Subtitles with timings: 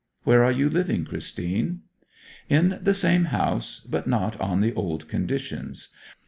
[0.23, 1.81] Where are you living, Christine?'
[2.49, 5.89] 'In the same house, but not on the old conditions.